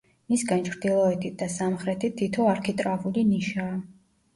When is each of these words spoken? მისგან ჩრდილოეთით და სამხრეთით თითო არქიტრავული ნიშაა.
მისგან 0.33 0.65
ჩრდილოეთით 0.69 1.37
და 1.43 1.51
სამხრეთით 1.59 2.19
თითო 2.25 2.51
არქიტრავული 2.57 3.31
ნიშაა. 3.33 3.75